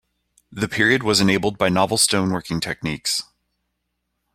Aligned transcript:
The 0.51 0.67
period 0.67 1.03
was 1.03 1.21
enabled 1.21 1.59
by 1.59 1.69
novel 1.69 1.95
stone 1.97 2.31
working 2.31 2.59
techniques. 2.59 3.21